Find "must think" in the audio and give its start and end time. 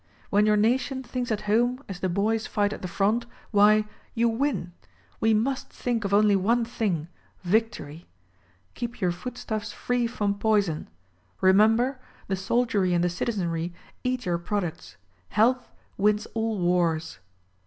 5.35-6.03